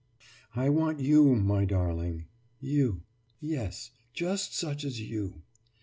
[0.55, 2.25] «»I want you, my darling,
[2.59, 3.03] you.
[3.39, 5.43] Yes, just such as you.